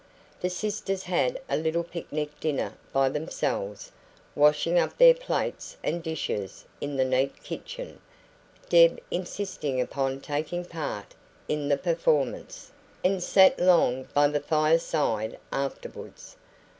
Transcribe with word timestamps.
The 0.39 0.49
sisters 0.49 1.03
had 1.03 1.39
a 1.47 1.55
little 1.55 1.83
picnic 1.83 2.39
dinner 2.39 2.73
by 2.91 3.07
themselves, 3.09 3.91
washing 4.33 4.79
up 4.79 4.97
their 4.97 5.13
plates 5.13 5.77
and 5.83 6.01
dishes 6.01 6.65
in 6.81 6.95
the 6.95 7.05
neat 7.05 7.43
kitchen, 7.43 8.01
Deb 8.67 8.99
insisting 9.11 9.79
upon 9.79 10.19
taking 10.19 10.65
part 10.65 11.13
in 11.47 11.67
the 11.69 11.77
performance, 11.77 12.71
and 13.03 13.21
sat 13.21 13.59
long 13.59 14.05
by 14.15 14.27
the 14.27 14.39
fireside 14.41 15.37
afterwards. 15.51 16.35